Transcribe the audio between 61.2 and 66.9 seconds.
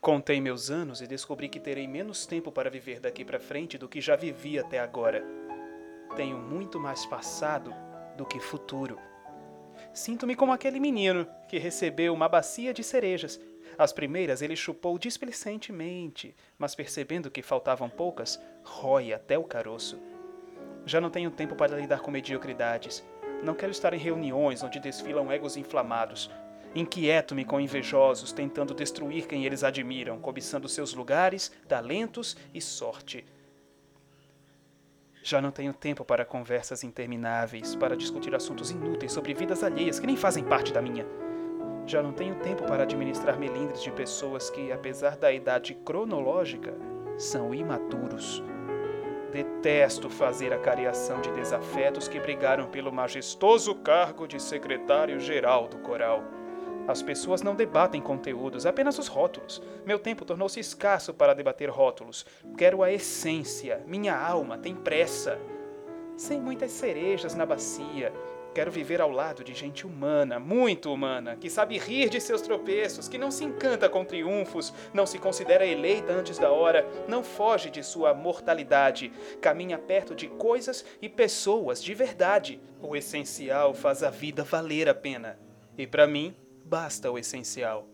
debater rótulos. Quero a essência. Minha alma tem pressa. Sem muitas